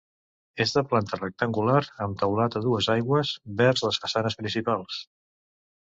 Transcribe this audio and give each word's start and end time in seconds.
És 0.63 0.71
de 0.77 0.83
planta 0.93 1.19
rectangular, 1.19 1.83
amb 2.07 2.19
teulat 2.23 2.59
a 2.61 2.65
dues 2.65 2.91
aigües 2.97 3.37
vers 3.63 3.87
les 3.89 4.05
façanes 4.07 4.43
principals. 4.45 5.03